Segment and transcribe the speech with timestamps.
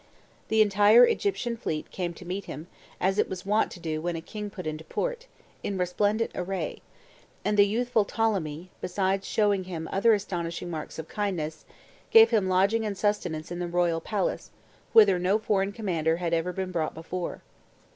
[0.47, 2.65] The entire Egyptian fleet came to meet him,
[2.99, 5.27] as it was wont to do when a king put into port,
[5.61, 6.81] in resplendent array,
[7.45, 11.65] and the youthful Ptolemy, besides showing him other astonishing marks of kindness,
[12.09, 14.49] gave him lodging and sustenance in the royal palace,
[14.91, 17.43] whither no foreign commander had ever been brought before.